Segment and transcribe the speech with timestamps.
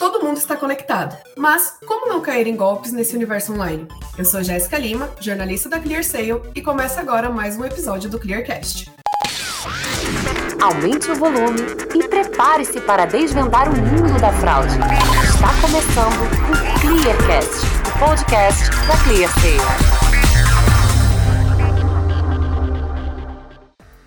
[0.00, 1.14] Todo mundo está conectado.
[1.36, 3.86] Mas como não cair em golpes nesse universo online?
[4.16, 8.90] Eu sou Jéssica Lima, jornalista da ClearSale, e começa agora mais um episódio do ClearCast.
[10.58, 11.60] Aumente o volume
[11.94, 14.72] e prepare-se para desvendar o mundo da fraude.
[15.22, 19.60] Está começando o ClearCast, o podcast da ClearSale.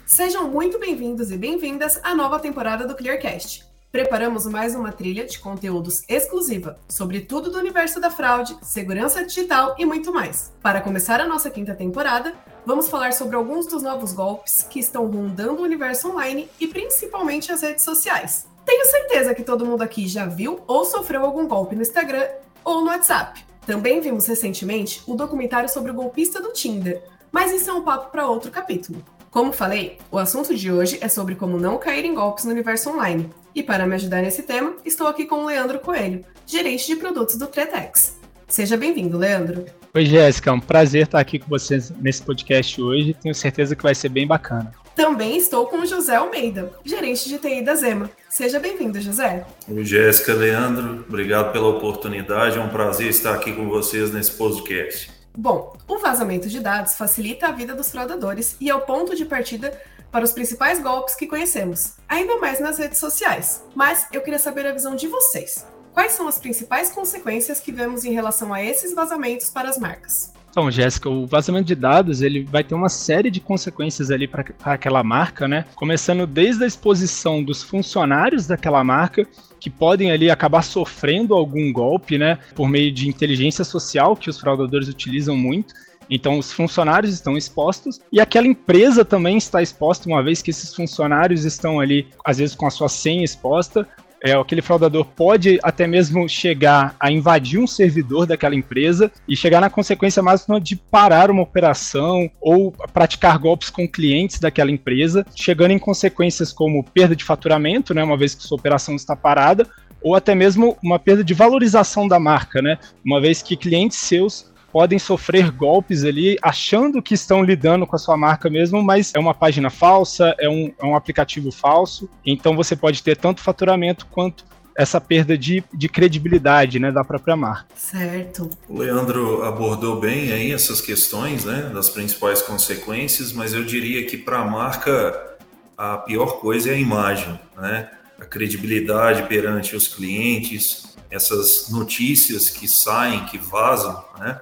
[0.08, 5.38] Sejam muito bem-vindos e bem-vindas à nova temporada do ClearCast preparamos mais uma trilha de
[5.38, 10.52] conteúdos exclusiva sobre tudo do universo da fraude, segurança digital e muito mais.
[10.64, 12.34] Para começar a nossa quinta temporada,
[12.66, 17.52] vamos falar sobre alguns dos novos golpes que estão rondando o universo online e principalmente
[17.52, 18.48] as redes sociais.
[18.66, 22.28] Tenho certeza que todo mundo aqui já viu ou sofreu algum golpe no Instagram
[22.64, 23.46] ou no WhatsApp.
[23.64, 28.10] Também vimos recentemente o documentário sobre o golpista do Tinder, mas isso é um papo
[28.10, 29.06] para outro capítulo.
[29.30, 32.90] Como falei, o assunto de hoje é sobre como não cair em golpes no universo
[32.90, 33.32] online.
[33.56, 37.36] E para me ajudar nesse tema, estou aqui com o Leandro Coelho, gerente de produtos
[37.36, 38.18] do Tretex.
[38.48, 39.66] Seja bem-vindo, Leandro.
[39.94, 43.14] Oi, Jéssica, é um prazer estar aqui com vocês nesse podcast hoje.
[43.14, 44.74] Tenho certeza que vai ser bem bacana.
[44.96, 48.10] Também estou com o José Almeida, gerente de TI da Zema.
[48.28, 49.46] Seja bem-vindo, José.
[49.68, 52.58] Oi, Jéssica, Leandro, obrigado pela oportunidade.
[52.58, 55.12] É um prazer estar aqui com vocês nesse podcast.
[55.36, 59.26] Bom, o vazamento de dados facilita a vida dos fraudadores e é o ponto de
[59.26, 59.80] partida
[60.14, 63.64] para os principais golpes que conhecemos, ainda mais nas redes sociais.
[63.74, 65.66] Mas eu queria saber a visão de vocês.
[65.92, 70.32] Quais são as principais consequências que vemos em relação a esses vazamentos para as marcas?
[70.52, 74.46] Então, Jéssica, o vazamento de dados ele vai ter uma série de consequências ali para
[74.66, 75.66] aquela marca, né?
[75.74, 79.26] Começando desde a exposição dos funcionários daquela marca
[79.60, 82.38] que podem ali acabar sofrendo algum golpe, né?
[82.54, 85.74] Por meio de inteligência social que os fraudadores utilizam muito.
[86.10, 90.74] Então, os funcionários estão expostos e aquela empresa também está exposta, uma vez que esses
[90.74, 93.88] funcionários estão ali, às vezes, com a sua senha exposta,
[94.26, 99.60] é, aquele fraudador pode até mesmo chegar a invadir um servidor daquela empresa e chegar
[99.60, 105.72] na consequência máxima de parar uma operação ou praticar golpes com clientes daquela empresa, chegando
[105.72, 109.68] em consequências como perda de faturamento, né, uma vez que sua operação está parada,
[110.02, 114.53] ou até mesmo uma perda de valorização da marca, né, uma vez que clientes seus
[114.74, 119.20] podem sofrer golpes ali achando que estão lidando com a sua marca mesmo, mas é
[119.20, 124.08] uma página falsa, é um, é um aplicativo falso, então você pode ter tanto faturamento
[124.08, 124.44] quanto
[124.76, 127.68] essa perda de, de credibilidade né, da própria marca.
[127.76, 128.50] Certo.
[128.68, 134.18] O Leandro abordou bem aí essas questões né, das principais consequências, mas eu diria que
[134.18, 135.38] para a marca
[135.78, 137.92] a pior coisa é a imagem, né?
[138.20, 144.42] a credibilidade perante os clientes, essas notícias que saem, que vazam, né?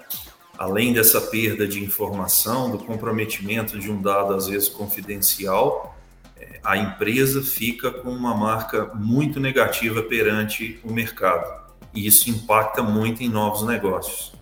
[0.57, 5.97] além dessa perda de informação, do comprometimento de um dado às vezes confidencial,
[6.39, 11.61] é, a empresa fica com uma marca muito negativa perante o mercado.
[11.93, 14.33] E isso impacta muito em novos negócios.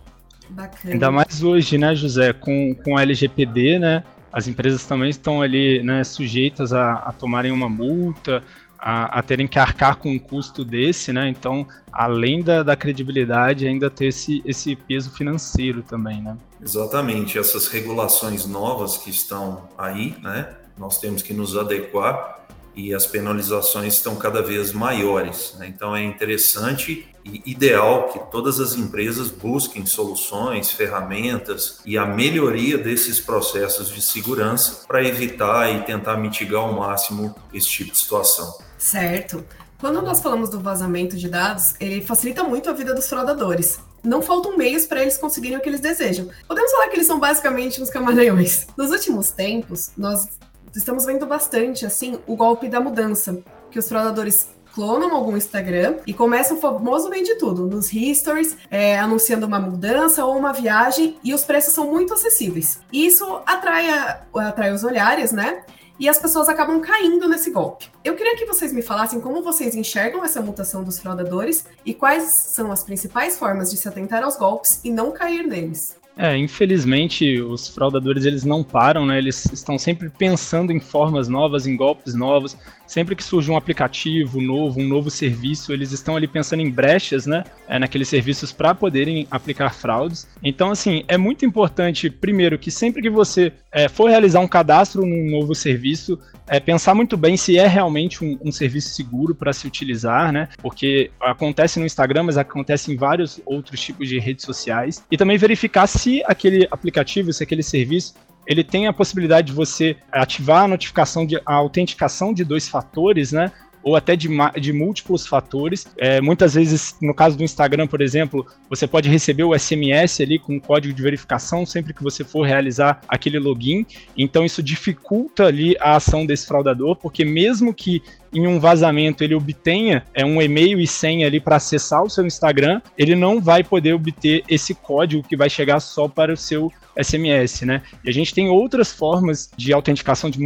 [0.50, 0.92] Bacana.
[0.92, 4.04] Ainda mais hoje, né, José, com, com a LGPD, né?
[4.32, 8.44] As empresas também estão ali né, sujeitas a, a tomarem uma multa,
[8.80, 11.28] a, a, terem que arcar com um custo desse, né?
[11.28, 16.36] Então, além da, da credibilidade, ainda ter esse, esse peso financeiro também, né?
[16.62, 17.38] Exatamente.
[17.38, 20.56] Essas regulações novas que estão aí, né?
[20.78, 22.40] Nós temos que nos adequar
[22.74, 25.54] e as penalizações estão cada vez maiores.
[25.58, 25.66] Né?
[25.68, 32.78] Então é interessante e ideal que todas as empresas busquem soluções, ferramentas e a melhoria
[32.78, 38.69] desses processos de segurança para evitar e tentar mitigar ao máximo esse tipo de situação.
[38.80, 39.44] Certo.
[39.78, 43.78] Quando nós falamos do vazamento de dados, ele facilita muito a vida dos fraudadores.
[44.02, 46.28] Não faltam meios para eles conseguirem o que eles desejam.
[46.48, 48.66] Podemos falar que eles são basicamente uns camaleões.
[48.76, 50.30] Nos últimos tempos, nós
[50.74, 53.38] estamos vendo bastante, assim, o golpe da mudança,
[53.70, 58.98] que os fraudadores clonam algum Instagram e começam o famoso vende tudo, nos histories, é,
[58.98, 62.80] anunciando uma mudança ou uma viagem, e os preços são muito acessíveis.
[62.92, 65.64] Isso atrai, a, atrai os olhares, né?
[66.00, 67.90] E as pessoas acabam caindo nesse golpe.
[68.02, 72.22] Eu queria que vocês me falassem como vocês enxergam essa mutação dos fraudadores e quais
[72.24, 76.00] são as principais formas de se atentar aos golpes e não cair neles.
[76.16, 79.18] É, infelizmente os fraudadores eles não param, né?
[79.18, 82.56] Eles estão sempre pensando em formas novas, em golpes novos.
[82.90, 87.24] Sempre que surge um aplicativo novo, um novo serviço, eles estão ali pensando em brechas,
[87.24, 87.44] né?
[87.68, 90.26] É, naqueles serviços para poderem aplicar fraudes.
[90.42, 95.06] Então, assim, é muito importante, primeiro, que sempre que você é, for realizar um cadastro
[95.06, 99.52] num novo serviço, é, pensar muito bem se é realmente um, um serviço seguro para
[99.52, 100.48] se utilizar, né?
[100.60, 105.04] Porque acontece no Instagram, mas acontece em vários outros tipos de redes sociais.
[105.08, 108.14] E também verificar se aquele aplicativo, se aquele serviço
[108.50, 113.30] ele tem a possibilidade de você ativar a notificação de a autenticação de dois fatores,
[113.30, 113.52] né?
[113.82, 114.28] ou até de,
[114.60, 115.86] de múltiplos fatores.
[115.96, 120.38] É, muitas vezes, no caso do Instagram, por exemplo, você pode receber o SMS ali
[120.38, 123.86] com o código de verificação sempre que você for realizar aquele login.
[124.18, 128.02] Então, isso dificulta ali a ação desse fraudador, porque mesmo que
[128.32, 132.26] em um vazamento ele obtenha é, um e-mail e senha ali para acessar o seu
[132.26, 136.72] Instagram, ele não vai poder obter esse código que vai chegar só para o seu
[137.02, 137.82] SMS, né?
[138.04, 140.38] E a gente tem outras formas de autenticação de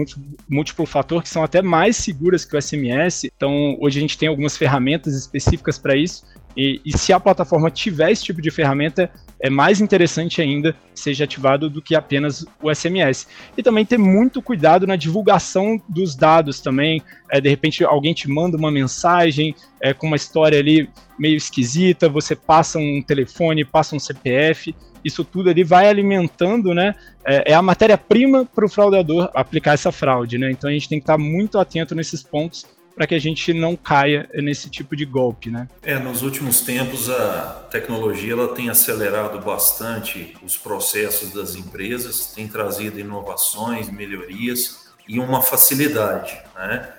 [0.48, 3.24] múltiplo fator que são até mais seguras que o SMS.
[3.24, 6.24] Então, hoje a gente tem algumas ferramentas específicas para isso.
[6.56, 9.10] E, e, se a plataforma tiver esse tipo de ferramenta,
[9.40, 13.26] é mais interessante ainda seja ativado do que apenas o SMS.
[13.56, 17.02] E também ter muito cuidado na divulgação dos dados também.
[17.30, 22.08] É, de repente alguém te manda uma mensagem é, com uma história ali meio esquisita,
[22.08, 24.74] você passa um telefone, passa um CPF,
[25.04, 26.94] isso tudo ali vai alimentando, né?
[27.26, 30.50] É, é a matéria-prima para o fraudador aplicar essa fraude, né?
[30.50, 33.76] Então a gente tem que estar muito atento nesses pontos para que a gente não
[33.76, 35.68] caia nesse tipo de golpe, né?
[35.82, 42.46] É, nos últimos tempos a tecnologia ela tem acelerado bastante os processos das empresas, tem
[42.46, 46.92] trazido inovações, melhorias e uma facilidade, né?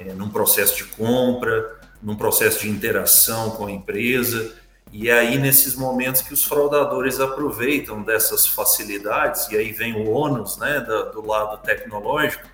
[0.00, 4.56] É, num processo de compra, num processo de interação com a empresa.
[4.90, 10.10] E é aí, nesses momentos que os fraudadores aproveitam dessas facilidades, e aí vem o
[10.10, 10.80] ônus né,
[11.12, 12.46] do lado tecnológico,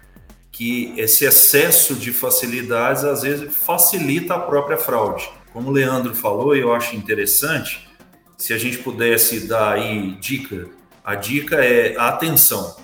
[0.51, 5.29] que esse excesso de facilidades às vezes facilita a própria fraude.
[5.53, 7.89] Como o Leandro falou, eu acho interessante,
[8.37, 10.69] se a gente pudesse dar aí dica,
[11.05, 12.77] a dica é a atenção.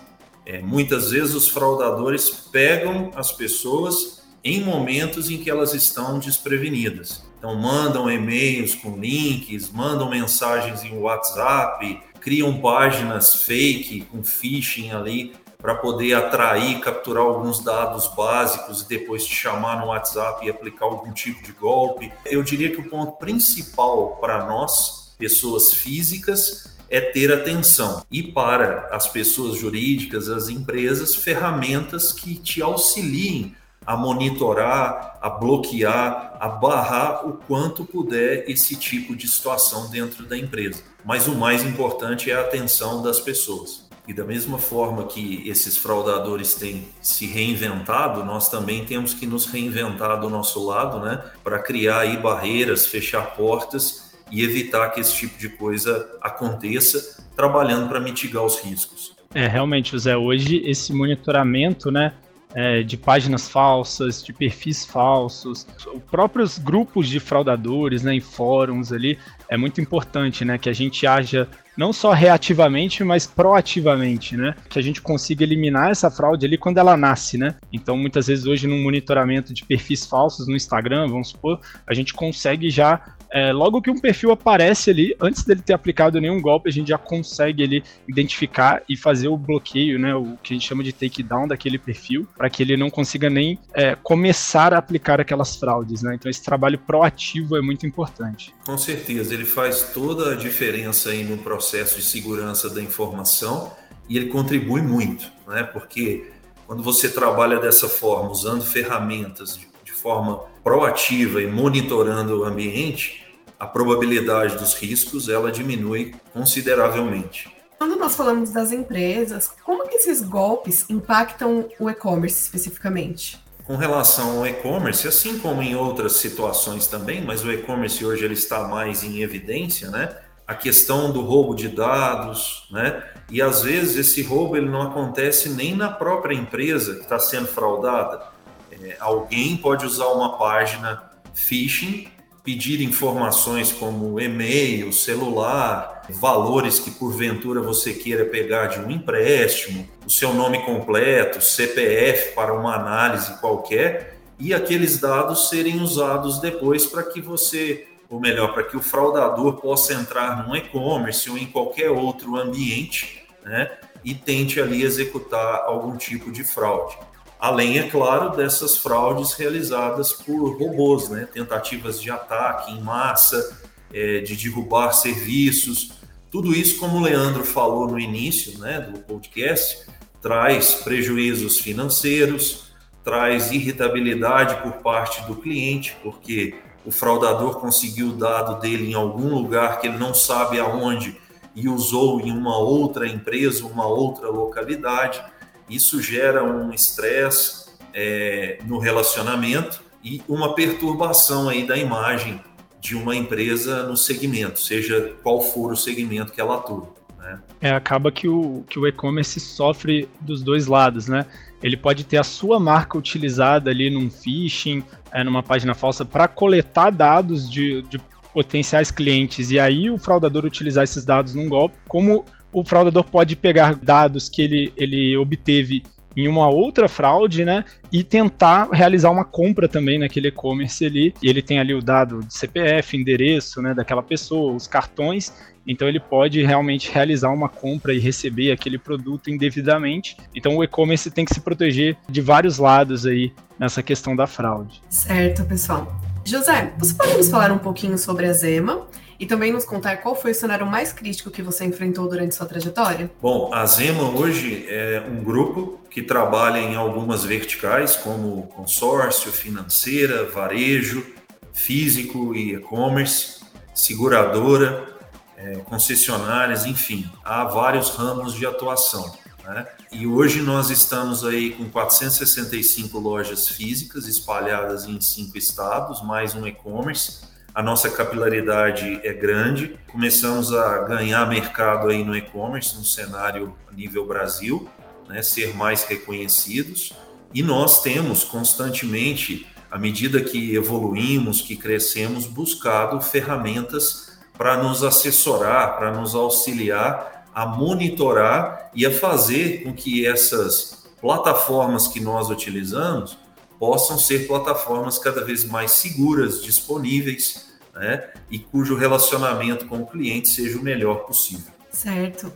[0.47, 7.25] É, muitas vezes os fraudadores pegam as pessoas em momentos em que elas estão desprevenidas.
[7.39, 15.33] Então mandam e-mails com links, mandam mensagens em WhatsApp, criam páginas fake com phishing ali
[15.65, 20.85] para poder atrair, capturar alguns dados básicos e depois te chamar no WhatsApp e aplicar
[20.85, 22.13] algum tipo de golpe.
[22.27, 28.05] Eu diria que o ponto principal para nós, pessoas físicas, é ter atenção.
[28.11, 33.57] E para as pessoas jurídicas, as empresas, ferramentas que te auxiliem
[33.87, 40.37] a monitorar, a bloquear, a barrar o quanto puder esse tipo de situação dentro da
[40.37, 40.83] empresa.
[41.03, 43.85] Mas o mais importante é a atenção das pessoas.
[44.07, 49.47] E da mesma forma que esses fraudadores têm se reinventado, nós também temos que nos
[49.47, 55.15] reinventar do nosso lado, né, para criar aí barreiras, fechar portas e evitar que esse
[55.15, 59.15] tipo de coisa aconteça, trabalhando para mitigar os riscos.
[59.35, 62.13] É, realmente, José, hoje esse monitoramento, né,
[62.55, 68.93] é, de páginas falsas, de perfis falsos, os próprios grupos de fraudadores, né, em fóruns
[68.93, 69.19] ali,
[69.49, 74.79] é muito importante, né, que a gente haja não só reativamente, mas proativamente, né, que
[74.79, 77.57] a gente consiga eliminar essa fraude ali quando ela nasce, né.
[77.73, 82.15] Então, muitas vezes hoje no monitoramento de perfis falsos no Instagram, vamos supor, a gente
[82.15, 86.69] consegue já é, logo que um perfil aparece ali, antes dele ter aplicado nenhum golpe,
[86.69, 90.69] a gente já consegue ali identificar e fazer o bloqueio, né, o que a gente
[90.69, 95.21] chama de takedown daquele perfil, para que ele não consiga nem é, começar a aplicar
[95.21, 96.15] aquelas fraudes, né?
[96.15, 98.55] Então esse trabalho proativo é muito importante.
[98.65, 103.73] Com certeza, ele faz toda a diferença aí no processo de segurança da informação
[104.09, 105.65] e ele contribui muito, né?
[105.65, 106.31] Porque
[106.69, 113.24] quando você trabalha dessa forma, usando ferramentas de, de forma proativa e monitorando o ambiente,
[113.65, 117.51] a probabilidade dos riscos ela diminui consideravelmente.
[117.79, 123.43] Quando nós falamos das empresas, como que esses golpes impactam o e-commerce especificamente?
[123.65, 128.35] Com relação ao e-commerce, assim como em outras situações também, mas o e-commerce hoje ele
[128.35, 130.15] está mais em evidência, né?
[130.47, 133.03] A questão do roubo de dados, né?
[133.31, 137.49] E às vezes esse roubo ele não acontece nem na própria empresa que está sendo
[137.49, 138.27] fraudada.
[138.71, 141.03] É, alguém pode usar uma página
[141.33, 142.13] phishing
[142.45, 150.11] pedir informações como e-mail, celular, valores que porventura você queira pegar de um empréstimo, o
[150.11, 157.03] seu nome completo, CPF para uma análise qualquer, e aqueles dados serem usados depois para
[157.03, 161.91] que você, ou melhor, para que o fraudador possa entrar num e-commerce ou em qualquer
[161.91, 163.71] outro ambiente, né,
[164.05, 166.99] e tente ali executar algum tipo de fraude.
[167.39, 171.29] Além, é claro, dessas fraudes realizadas por robôs, né?
[171.33, 173.59] tentativas de ataque em massa,
[173.93, 175.93] é, de derrubar serviços.
[176.31, 179.87] Tudo isso, como o Leandro falou no início né, do podcast,
[180.21, 182.73] traz prejuízos financeiros,
[183.05, 189.35] traz irritabilidade por parte do cliente, porque o fraudador conseguiu o dado dele em algum
[189.35, 191.17] lugar que ele não sabe aonde
[191.55, 195.23] e usou em uma outra empresa, uma outra localidade.
[195.69, 202.41] Isso gera um estresse é, no relacionamento e uma perturbação aí da imagem
[202.81, 206.93] de uma empresa no segmento, seja qual for o segmento que ela atua.
[207.19, 207.41] Né?
[207.63, 211.25] É, acaba que o, que o e-commerce sofre dos dois lados, né?
[211.63, 216.29] Ele pode ter a sua marca utilizada ali num phishing, é, numa página falsa, para
[216.29, 217.99] coletar dados de, de
[218.35, 223.37] potenciais clientes e aí o fraudador utilizar esses dados num golpe, como o fraudador pode
[223.37, 225.83] pegar dados que ele, ele obteve
[226.17, 227.65] em uma outra fraude, né?
[227.91, 231.13] E tentar realizar uma compra também naquele e-commerce ali.
[231.23, 235.33] E ele tem ali o dado de CPF, endereço, né, daquela pessoa, os cartões.
[235.67, 240.17] Então ele pode realmente realizar uma compra e receber aquele produto indevidamente.
[240.35, 244.83] Então o e-commerce tem que se proteger de vários lados aí nessa questão da fraude.
[244.89, 246.01] Certo, pessoal.
[246.25, 248.87] José, você pode nos falar um pouquinho sobre a Zema
[249.19, 252.47] e também nos contar qual foi o cenário mais crítico que você enfrentou durante sua
[252.47, 253.11] trajetória?
[253.21, 260.25] Bom, a Zema hoje é um grupo que trabalha em algumas verticais, como consórcio, financeira,
[260.25, 261.07] varejo,
[261.53, 263.41] físico e e-commerce,
[263.75, 264.95] seguradora,
[265.37, 269.15] é, concessionárias, enfim, há vários ramos de atuação.
[269.45, 269.67] Né?
[269.93, 276.47] E hoje nós estamos aí com 465 lojas físicas espalhadas em cinco estados, mais um
[276.47, 277.21] e-commerce.
[277.55, 279.79] A nossa capilaridade é grande.
[279.87, 284.69] Começamos a ganhar mercado aí no e-commerce, no cenário nível Brasil,
[285.09, 285.23] né?
[285.23, 286.93] ser mais reconhecidos.
[287.33, 295.77] E nós temos constantemente, à medida que evoluímos, que crescemos, buscado ferramentas para nos assessorar,
[295.77, 303.17] para nos auxiliar a monitorar e a fazer com que essas plataformas que nós utilizamos
[303.59, 308.11] possam ser plataformas cada vez mais seguras, disponíveis, né?
[308.31, 311.53] E cujo relacionamento com o cliente seja o melhor possível.
[311.71, 312.33] Certo.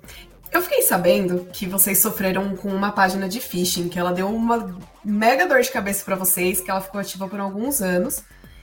[0.50, 4.75] Eu fiquei sabendo que vocês sofreram com uma página de phishing, que ela deu uma
[5.04, 8.22] mega dor de cabeça para vocês, que ela ficou ativa por alguns anos.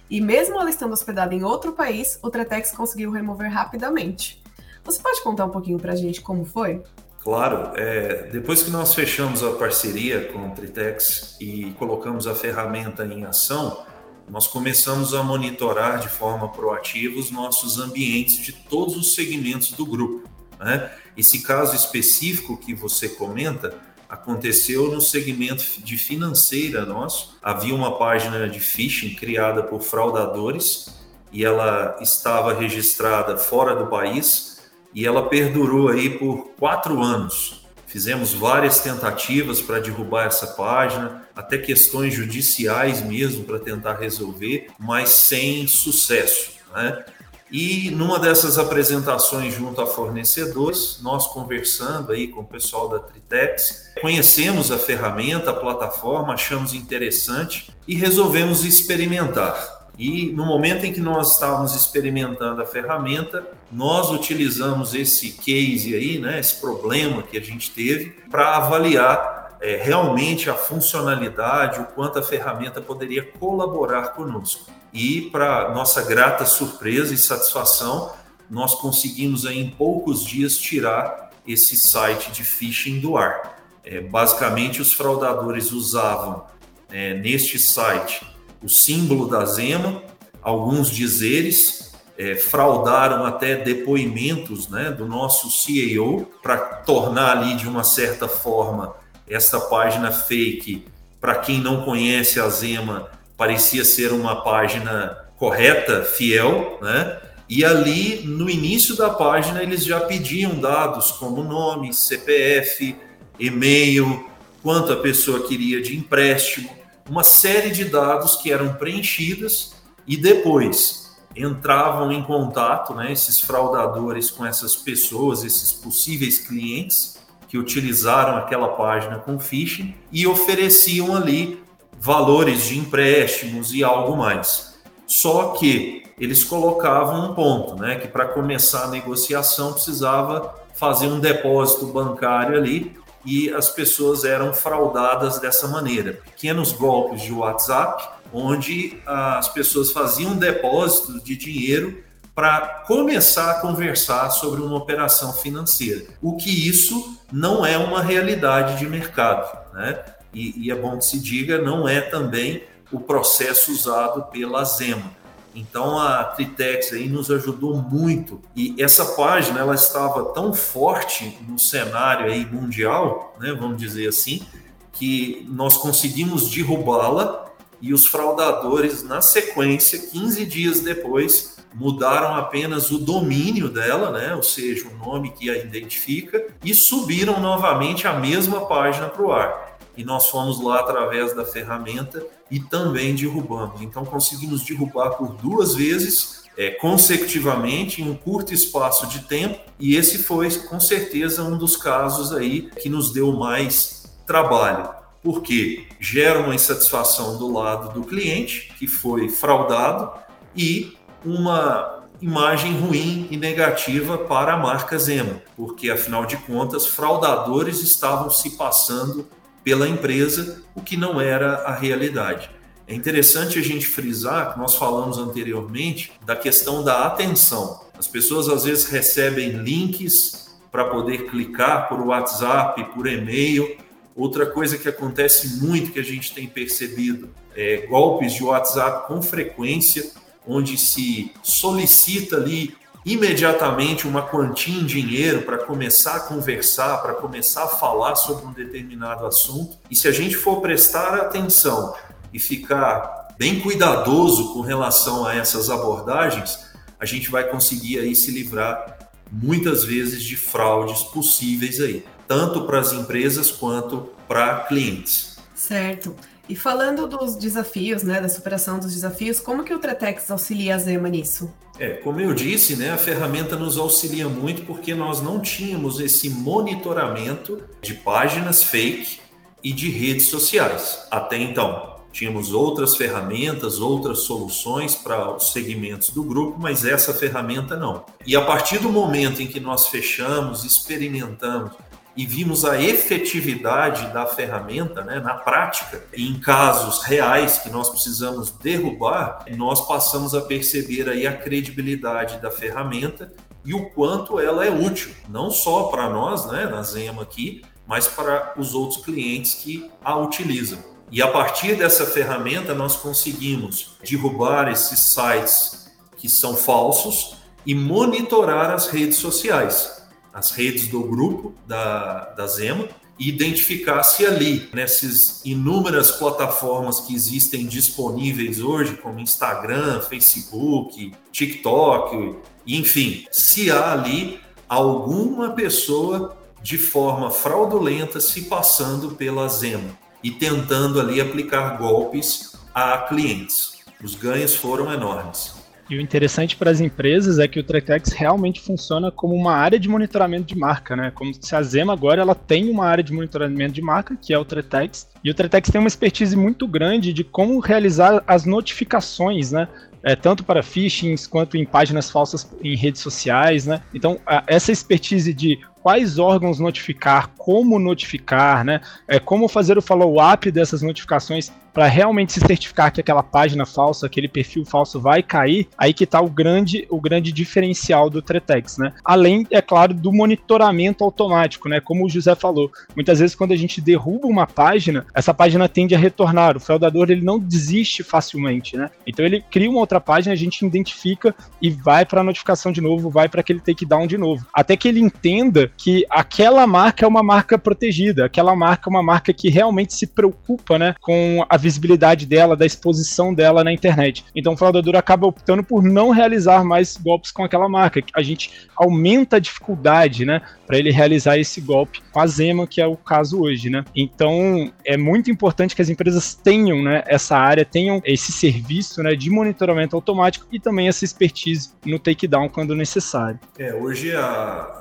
[0.09, 4.41] E mesmo ela estando hospedada em outro país, o Tretex conseguiu remover rapidamente.
[4.83, 6.81] Você pode contar um pouquinho para a gente como foi?
[7.25, 13.03] Claro, é, depois que nós fechamos a parceria com o Tritex e colocamos a ferramenta
[13.03, 13.83] em ação,
[14.29, 19.87] nós começamos a monitorar de forma proativa os nossos ambientes de todos os segmentos do
[19.87, 20.29] grupo.
[20.59, 20.91] Né?
[21.17, 23.75] Esse caso específico que você comenta
[24.07, 27.39] aconteceu no segmento de financeira nosso.
[27.41, 30.93] Havia uma página de phishing criada por fraudadores
[31.31, 34.54] e ela estava registrada fora do país
[34.95, 37.65] e ela perdurou aí por quatro anos.
[37.85, 45.09] Fizemos várias tentativas para derrubar essa página, até questões judiciais mesmo para tentar resolver, mas
[45.09, 46.51] sem sucesso.
[46.73, 47.03] Né?
[47.51, 53.93] E numa dessas apresentações junto a fornecedores, nós conversando aí com o pessoal da Tritex,
[54.01, 59.74] conhecemos a ferramenta, a plataforma, achamos interessante e resolvemos experimentar.
[59.97, 66.19] E no momento em que nós estávamos experimentando a ferramenta, nós utilizamos esse case aí,
[66.19, 72.19] né, esse problema que a gente teve, para avaliar é, realmente a funcionalidade, o quanto
[72.19, 74.69] a ferramenta poderia colaborar conosco.
[74.91, 78.13] E, para nossa grata surpresa e satisfação,
[78.49, 83.59] nós conseguimos aí, em poucos dias tirar esse site de phishing do ar.
[83.83, 86.45] É, basicamente, os fraudadores usavam
[86.91, 88.34] é, neste site
[88.65, 90.01] o símbolo da Zema,
[90.41, 97.83] alguns dizeres, é, fraudaram até depoimentos né, do nosso CEO para tornar ali de uma
[97.83, 98.95] certa forma
[99.29, 100.83] essa página fake.
[101.21, 107.19] Para quem não conhece a Zema, parecia ser uma página correta, fiel, né?
[107.47, 112.95] E ali no início da página eles já pediam dados como nome, CPF,
[113.39, 114.27] e-mail,
[114.63, 119.73] quanto a pessoa queria de empréstimo uma série de dados que eram preenchidas
[120.07, 127.57] e depois entravam em contato, né, esses fraudadores com essas pessoas, esses possíveis clientes que
[127.57, 131.61] utilizaram aquela página com phishing e ofereciam ali
[131.99, 134.75] valores de empréstimos e algo mais.
[135.05, 141.19] Só que eles colocavam um ponto, né, que para começar a negociação precisava fazer um
[141.19, 142.95] depósito bancário ali
[143.25, 146.13] e as pessoas eram fraudadas dessa maneira.
[146.13, 152.03] Pequenos golpes de WhatsApp, onde as pessoas faziam depósitos de dinheiro
[152.35, 156.05] para começar a conversar sobre uma operação financeira.
[156.21, 160.03] O que isso não é uma realidade de mercado, né?
[160.33, 165.11] E, e é bom que se diga, não é também o processo usado pela Zema.
[165.55, 171.57] Então a Tritex aí nos ajudou muito e essa página ela estava tão forte no
[171.57, 174.45] cenário aí mundial, né, vamos dizer assim,
[174.91, 177.45] que nós conseguimos derrubá-la
[177.81, 184.33] e os fraudadores, na sequência, 15 dias depois, mudaram apenas o domínio dela, né?
[184.33, 189.31] ou seja, o nome que a identifica, e subiram novamente a mesma página para o
[189.31, 189.74] ar.
[189.97, 193.81] E nós fomos lá através da ferramenta e também derrubamos.
[193.81, 199.95] Então conseguimos derrubar por duas vezes é, consecutivamente em um curto espaço de tempo, e
[199.95, 204.89] esse foi com certeza um dos casos aí que nos deu mais trabalho.
[205.21, 210.11] Porque gera uma insatisfação do lado do cliente, que foi fraudado,
[210.55, 217.81] e uma imagem ruim e negativa para a marca Zema, porque afinal de contas, fraudadores
[217.81, 219.27] estavam se passando
[219.65, 222.49] pela empresa, o que não era a realidade.
[222.87, 227.81] É interessante a gente frisar que nós falamos anteriormente da questão da atenção.
[227.99, 233.83] As pessoas às vezes recebem links para poder clicar por WhatsApp, por e-mail,
[234.15, 239.21] Outra coisa que acontece muito que a gente tem percebido é golpes de WhatsApp com
[239.21, 240.09] frequência,
[240.47, 242.73] onde se solicita ali
[243.05, 248.51] imediatamente uma quantia em dinheiro para começar a conversar, para começar a falar sobre um
[248.51, 249.77] determinado assunto.
[249.91, 251.95] E se a gente for prestar atenção
[252.33, 256.59] e ficar bem cuidadoso com relação a essas abordagens,
[256.99, 258.97] a gente vai conseguir aí se livrar
[259.31, 265.37] muitas vezes de fraudes possíveis aí tanto para as empresas quanto para clientes.
[265.53, 266.15] Certo.
[266.47, 270.77] E falando dos desafios, né, da superação dos desafios, como que o Tretex auxilia a
[270.77, 271.51] Zema nisso?
[271.77, 276.29] É, como eu disse, né, a ferramenta nos auxilia muito porque nós não tínhamos esse
[276.29, 279.19] monitoramento de páginas fake
[279.63, 281.95] e de redes sociais até então.
[282.15, 288.05] Tínhamos outras ferramentas, outras soluções para os segmentos do grupo, mas essa ferramenta não.
[288.25, 291.73] E a partir do momento em que nós fechamos, experimentamos
[292.15, 298.51] e vimos a efetividade da ferramenta né, na prática, em casos reais que nós precisamos
[298.51, 303.33] derrubar, nós passamos a perceber aí a credibilidade da ferramenta
[303.65, 308.07] e o quanto ela é útil, não só para nós, né, na Zema aqui, mas
[308.07, 310.79] para os outros clientes que a utilizam.
[311.11, 317.35] E a partir dessa ferramenta nós conseguimos derrubar esses sites que são falsos
[317.65, 319.94] e monitorar as redes sociais
[320.35, 327.15] as redes do grupo da, da Zema e identificar se ali, nessas inúmeras plataformas que
[327.15, 332.35] existem disponíveis hoje, como Instagram, Facebook, TikTok,
[332.67, 340.99] enfim, se há ali alguma pessoa de forma fraudulenta se passando pela Zema e tentando
[340.99, 343.75] ali aplicar golpes a clientes.
[344.03, 345.54] Os ganhos foram enormes.
[345.89, 349.79] E o interessante para as empresas é que o Tretex realmente funciona como uma área
[349.79, 351.11] de monitoramento de marca, né?
[351.13, 354.37] Como se a Zema agora ela tem uma área de monitoramento de marca, que é
[354.37, 359.51] o Tretex, e o Tretex tem uma expertise muito grande de como realizar as notificações,
[359.51, 359.67] né?
[360.01, 363.81] É, tanto para phishing quanto em páginas falsas em redes sociais, né?
[363.93, 368.81] Então, a, essa expertise de quais órgãos notificar, como notificar, né?
[369.07, 374.05] É, como fazer o follow-up dessas notificações para realmente se certificar que aquela página falsa,
[374.05, 378.77] aquele perfil falso vai cair, aí que está o grande, o grande diferencial do Tretex,
[378.77, 378.93] né?
[379.03, 381.81] Além, é claro, do monitoramento automático, né?
[381.81, 385.93] Como o José falou, muitas vezes quando a gente derruba uma página, essa página tende
[385.93, 386.55] a retornar.
[386.55, 388.89] O fraudador ele não desiste facilmente, né?
[389.05, 392.79] Então ele cria uma outra página, a gente identifica e vai para a notificação de
[392.79, 397.07] novo, vai para aquele takedown de novo, até que ele entenda que aquela marca é
[397.07, 401.57] uma marca protegida, aquela marca é uma marca que realmente se preocupa, né, com a
[401.57, 404.25] visibilidade dela, da exposição dela na internet.
[404.35, 408.01] Então o fraudador acaba optando por não realizar mais golpes com aquela marca.
[408.15, 412.81] A gente aumenta a dificuldade, né, para ele realizar esse golpe com a Zema, que
[412.81, 413.83] é o caso hoje, né?
[413.95, 419.15] Então é muito importante que as empresas tenham, né, essa área, tenham esse serviço, né,
[419.15, 423.39] de monitoramento automático e também essa expertise no takedown quando necessário.
[423.57, 424.21] É, hoje a,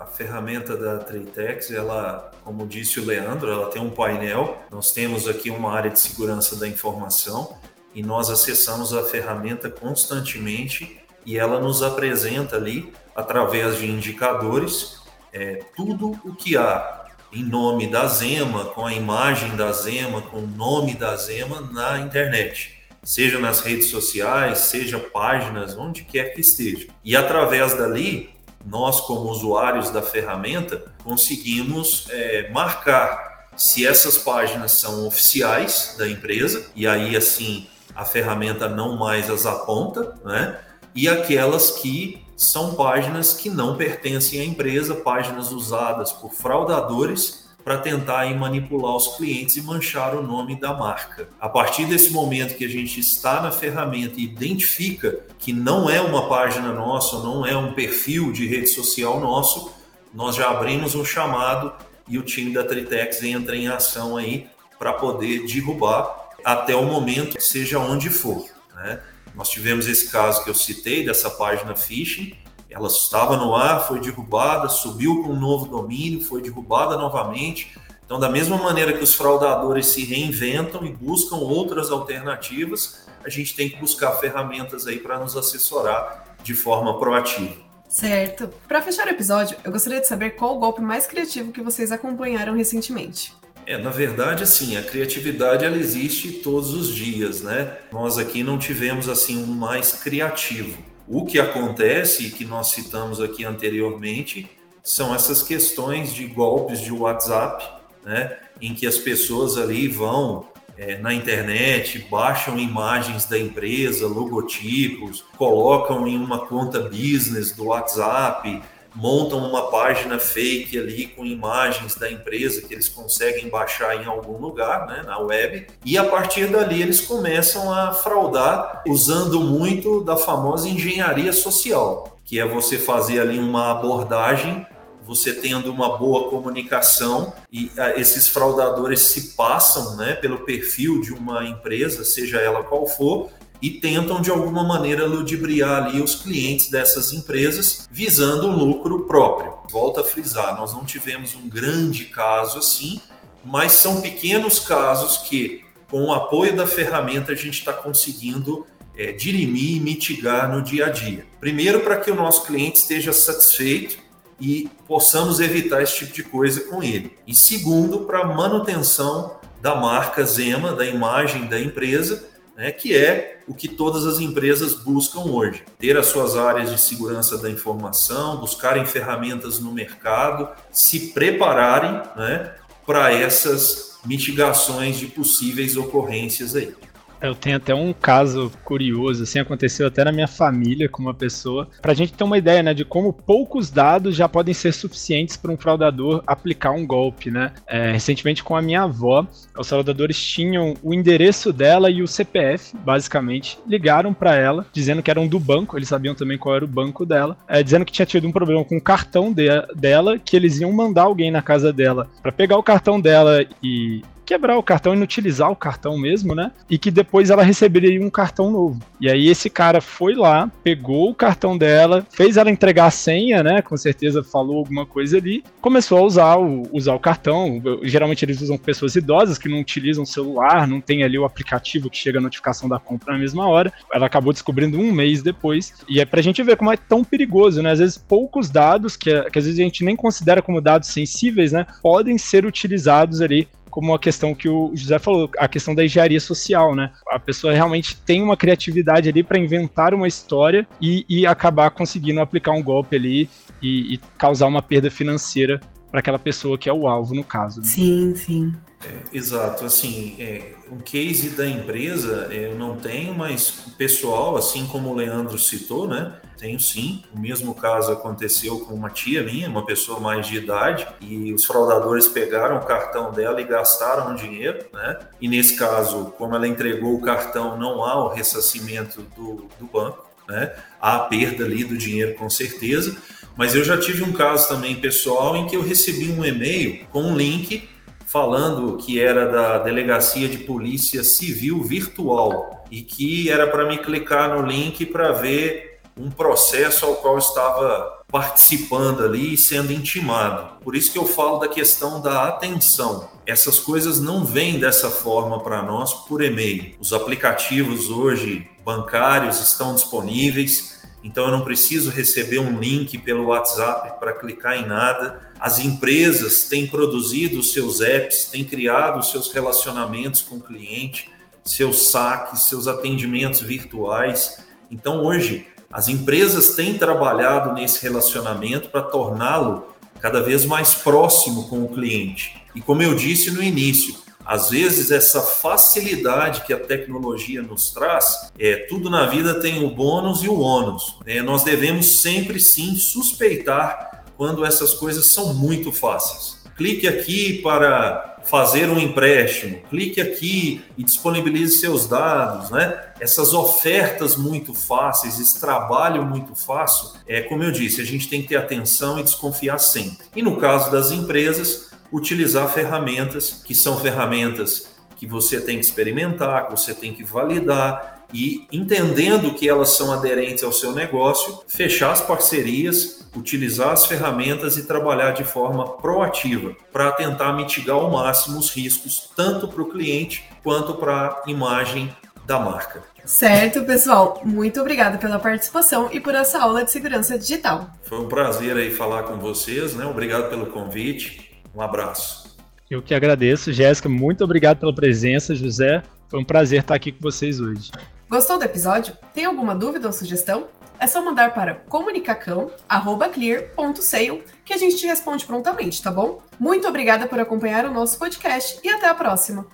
[0.02, 4.58] a ferramenta da Tritex, ela, como disse o Leandro, ela tem um painel.
[4.70, 7.56] Nós temos aqui uma área de segurança da informação
[7.94, 15.00] e nós acessamos a ferramenta constantemente e ela nos apresenta ali, através de indicadores,
[15.32, 20.38] é, tudo o que há em nome da Zema, com a imagem da Zema, com
[20.38, 26.40] o nome da Zema na internet, seja nas redes sociais, seja páginas, onde quer que
[26.40, 26.88] esteja.
[27.02, 28.33] E através dali,
[28.64, 36.66] nós, como usuários da ferramenta, conseguimos é, marcar se essas páginas são oficiais da empresa,
[36.74, 40.58] e aí assim a ferramenta não mais as aponta, né?
[40.94, 47.78] E aquelas que são páginas que não pertencem à empresa, páginas usadas por fraudadores para
[47.78, 51.28] tentar aí, manipular os clientes e manchar o nome da marca.
[51.40, 56.00] A partir desse momento que a gente está na ferramenta e identifica que não é
[56.00, 59.72] uma página nossa, não é um perfil de rede social nosso,
[60.12, 61.72] nós já abrimos um chamado
[62.06, 64.46] e o time da Tritex entra em ação aí
[64.78, 68.44] para poder derrubar até o momento, seja onde for.
[68.74, 69.00] Né?
[69.34, 72.36] Nós tivemos esse caso que eu citei dessa página phishing,
[72.74, 77.78] ela estava no ar, foi derrubada, subiu com um novo domínio, foi derrubada novamente.
[78.04, 83.54] Então, da mesma maneira que os fraudadores se reinventam e buscam outras alternativas, a gente
[83.54, 87.54] tem que buscar ferramentas aí para nos assessorar de forma proativa.
[87.88, 88.50] Certo.
[88.66, 91.92] Para fechar o episódio, eu gostaria de saber qual o golpe mais criativo que vocês
[91.92, 93.32] acompanharam recentemente.
[93.66, 97.78] É, na verdade, assim, a criatividade ela existe todos os dias, né?
[97.92, 100.76] Nós aqui não tivemos assim um mais criativo.
[101.06, 104.50] O que acontece, que nós citamos aqui anteriormente,
[104.82, 107.64] são essas questões de golpes de WhatsApp,
[108.04, 115.24] né, em que as pessoas ali vão é, na internet, baixam imagens da empresa, logotipos,
[115.36, 118.62] colocam em uma conta business do WhatsApp,
[118.94, 124.38] montam uma página fake ali com imagens da empresa que eles conseguem baixar em algum
[124.38, 130.16] lugar, né, na web, e a partir dali eles começam a fraudar usando muito da
[130.16, 134.66] famosa engenharia social, que é você fazer ali uma abordagem
[135.06, 141.12] você tendo uma boa comunicação e ah, esses fraudadores se passam né, pelo perfil de
[141.12, 143.28] uma empresa, seja ela qual for,
[143.64, 149.54] e tentam de alguma maneira ludibriar ali os clientes dessas empresas visando o lucro próprio.
[149.70, 153.00] Volto a frisar, nós não tivemos um grande caso assim,
[153.42, 159.12] mas são pequenos casos que, com o apoio da ferramenta, a gente está conseguindo é,
[159.12, 161.24] dirimir e mitigar no dia a dia.
[161.40, 163.96] Primeiro, para que o nosso cliente esteja satisfeito
[164.38, 167.16] e possamos evitar esse tipo de coisa com ele.
[167.26, 173.54] E segundo, para manutenção da marca Zema, da imagem da empresa né, que é o
[173.54, 178.86] que todas as empresas buscam hoje: ter as suas áreas de segurança da informação, buscarem
[178.86, 182.54] ferramentas no mercado, se prepararem né,
[182.86, 186.74] para essas mitigações de possíveis ocorrências aí.
[187.20, 191.68] Eu tenho até um caso curioso, assim, aconteceu até na minha família com uma pessoa,
[191.80, 195.36] para a gente ter uma ideia, né, de como poucos dados já podem ser suficientes
[195.36, 197.52] para um fraudador aplicar um golpe, né.
[197.66, 202.76] É, recentemente com a minha avó, os fraudadores tinham o endereço dela e o CPF,
[202.78, 206.68] basicamente, ligaram para ela, dizendo que eram do banco, eles sabiam também qual era o
[206.68, 210.36] banco dela, é, dizendo que tinha tido um problema com o cartão de, dela, que
[210.36, 214.62] eles iam mandar alguém na casa dela para pegar o cartão dela e quebrar o
[214.62, 216.50] cartão e utilizar o cartão mesmo, né?
[216.68, 218.80] E que depois ela receberia um cartão novo.
[219.00, 223.42] E aí esse cara foi lá, pegou o cartão dela, fez ela entregar a senha,
[223.42, 223.62] né?
[223.62, 227.62] Com certeza falou alguma coisa ali, começou a usar o, usar o cartão.
[227.82, 231.90] Geralmente eles usam pessoas idosas que não utilizam o celular, não tem ali o aplicativo
[231.90, 233.72] que chega a notificação da compra na mesma hora.
[233.92, 235.74] Ela acabou descobrindo um mês depois.
[235.88, 237.72] E é pra gente ver como é tão perigoso, né?
[237.72, 241.52] Às vezes poucos dados, que, que às vezes a gente nem considera como dados sensíveis,
[241.52, 241.66] né?
[241.82, 246.20] Podem ser utilizados ali como a questão que o José falou, a questão da engenharia
[246.20, 246.92] social, né?
[247.10, 252.20] A pessoa realmente tem uma criatividade ali para inventar uma história e, e, acabar conseguindo
[252.20, 253.28] aplicar um golpe ali
[253.60, 255.58] e, e causar uma perda financeira
[255.90, 257.62] para aquela pessoa que é o alvo no caso.
[257.62, 257.66] Né?
[257.66, 258.52] Sim, sim.
[258.84, 264.66] É, exato, assim, é, um case da empresa é, eu não tenho, mas pessoal, assim
[264.66, 266.12] como o Leandro citou, né?
[266.36, 267.02] Tenho sim.
[267.14, 271.44] O mesmo caso aconteceu com uma tia minha, uma pessoa mais de idade, e os
[271.44, 274.98] fraudadores pegaram o cartão dela e gastaram o dinheiro, né?
[275.20, 280.06] E nesse caso, como ela entregou o cartão, não há o ressarcimento do, do banco,
[280.28, 280.52] né?
[280.80, 282.96] Há a perda ali do dinheiro com certeza.
[283.36, 287.02] Mas eu já tive um caso também pessoal em que eu recebi um e-mail com
[287.02, 287.68] um link
[288.06, 294.34] falando que era da Delegacia de Polícia Civil Virtual e que era para me clicar
[294.34, 300.60] no link para ver um processo ao qual estava participando ali e sendo intimado.
[300.62, 303.08] Por isso que eu falo da questão da atenção.
[303.26, 306.74] Essas coisas não vêm dessa forma para nós por e-mail.
[306.78, 310.73] Os aplicativos hoje bancários estão disponíveis
[311.04, 315.20] então eu não preciso receber um link pelo WhatsApp para clicar em nada.
[315.38, 321.10] As empresas têm produzido seus apps, têm criado seus relacionamentos com o cliente,
[321.44, 324.42] seus saques, seus atendimentos virtuais.
[324.70, 331.64] Então hoje as empresas têm trabalhado nesse relacionamento para torná-lo cada vez mais próximo com
[331.64, 332.34] o cliente.
[332.54, 338.30] E como eu disse no início, às vezes, essa facilidade que a tecnologia nos traz,
[338.38, 340.96] é, tudo na vida tem o bônus e o ônus.
[341.04, 341.20] Né?
[341.22, 346.42] Nós devemos sempre sim suspeitar quando essas coisas são muito fáceis.
[346.56, 352.80] clique aqui para fazer um empréstimo, clique aqui e disponibilize seus dados, né?
[352.98, 358.22] Essas ofertas muito fáceis, esse trabalho muito fácil, é como eu disse, a gente tem
[358.22, 360.06] que ter atenção e desconfiar sempre.
[360.16, 366.46] E no caso das empresas, utilizar ferramentas que são ferramentas que você tem que experimentar,
[366.46, 371.92] que você tem que validar e entendendo que elas são aderentes ao seu negócio, fechar
[371.92, 378.40] as parcerias, utilizar as ferramentas e trabalhar de forma proativa para tentar mitigar ao máximo
[378.40, 381.94] os riscos, tanto para o cliente quanto para a imagem
[382.26, 382.82] da marca.
[383.04, 384.20] Certo, pessoal.
[384.24, 387.70] Muito obrigada pela participação e por essa aula de segurança digital.
[387.82, 389.84] Foi um prazer aí falar com vocês, né?
[389.84, 391.23] Obrigado pelo convite.
[391.54, 392.34] Um abraço.
[392.70, 393.88] Eu que agradeço, Jéssica.
[393.88, 395.82] Muito obrigado pela presença, José.
[396.08, 397.70] Foi um prazer estar aqui com vocês hoje.
[398.08, 398.96] Gostou do episódio?
[399.12, 400.46] Tem alguma dúvida ou sugestão?
[400.78, 406.20] É só mandar para comunicacão@clear.sale que a gente te responde prontamente, tá bom?
[406.38, 409.46] Muito obrigada por acompanhar o nosso podcast e até a próxima.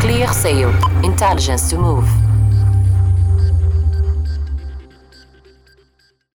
[0.00, 0.72] Clear Sale.
[1.02, 2.27] Intelligence to move.